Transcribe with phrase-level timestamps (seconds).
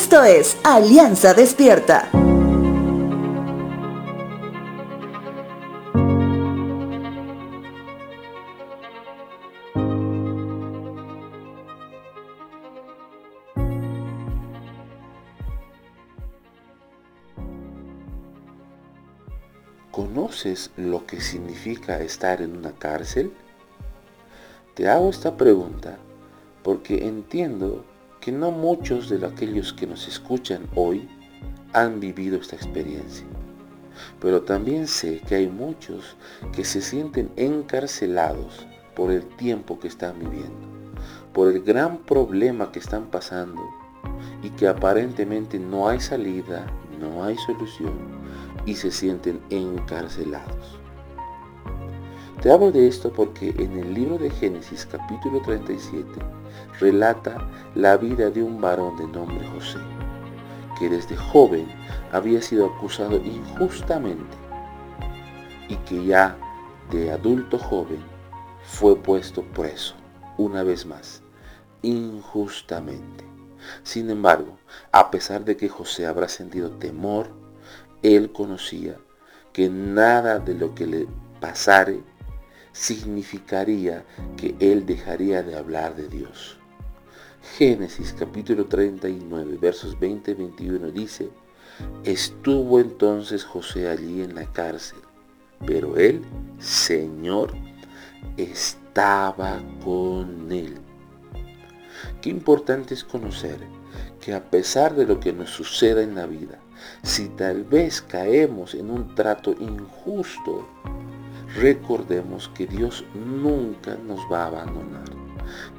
[0.00, 2.08] Esto es Alianza Despierta.
[19.90, 23.32] ¿Conoces lo que significa estar en una cárcel?
[24.74, 25.98] Te hago esta pregunta
[26.62, 27.84] porque entiendo
[28.32, 31.08] no muchos de aquellos que nos escuchan hoy
[31.72, 33.26] han vivido esta experiencia.
[34.20, 36.16] Pero también sé que hay muchos
[36.52, 40.66] que se sienten encarcelados por el tiempo que están viviendo,
[41.32, 43.62] por el gran problema que están pasando
[44.42, 46.66] y que aparentemente no hay salida,
[47.00, 47.94] no hay solución
[48.66, 50.78] y se sienten encarcelados.
[52.42, 56.08] Te hablo de esto porque en el libro de Génesis capítulo 37
[56.78, 57.36] relata
[57.74, 59.80] la vida de un varón de nombre José,
[60.78, 61.66] que desde joven
[62.12, 64.36] había sido acusado injustamente
[65.68, 66.38] y que ya
[66.92, 67.98] de adulto joven
[68.62, 69.96] fue puesto preso
[70.36, 71.22] una vez más,
[71.82, 73.24] injustamente.
[73.82, 74.58] Sin embargo,
[74.92, 77.30] a pesar de que José habrá sentido temor,
[78.04, 78.96] él conocía
[79.52, 81.08] que nada de lo que le
[81.40, 82.00] pasare
[82.78, 84.04] significaría
[84.36, 86.56] que él dejaría de hablar de Dios.
[87.56, 91.28] Génesis capítulo 39 versos 20 y 21 dice,
[92.04, 95.00] estuvo entonces José allí en la cárcel,
[95.66, 96.22] pero él,
[96.60, 97.52] Señor,
[98.36, 100.78] estaba con él.
[102.20, 103.58] Qué importante es conocer
[104.20, 106.60] que a pesar de lo que nos suceda en la vida,
[107.02, 110.68] si tal vez caemos en un trato injusto,
[111.56, 115.08] recordemos que Dios nunca nos va a abandonar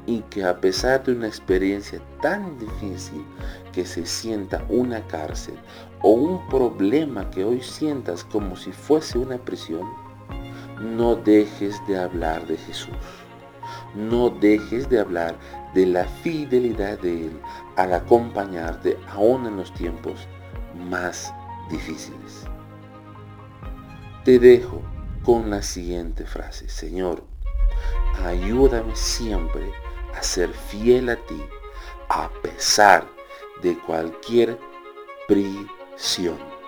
[0.06, 3.24] y que a pesar de una experiencia tan difícil
[3.72, 5.56] que se sienta una cárcel
[6.02, 9.88] o un problema que hoy sientas como si fuese una prisión,
[10.82, 12.96] no dejes de hablar de Jesús.
[13.96, 15.36] No dejes de hablar
[15.74, 17.40] de la fidelidad de Él
[17.76, 20.28] al acompañarte aún en los tiempos
[20.90, 21.34] más
[21.70, 22.46] difíciles.
[24.24, 24.82] Te dejo
[25.30, 26.68] con la siguiente frase.
[26.70, 27.24] Señor,
[28.26, 29.72] ayúdame siempre
[30.18, 31.40] a ser fiel a ti
[32.10, 33.08] a pesar
[33.62, 34.58] de cualquier
[35.28, 36.59] prisión.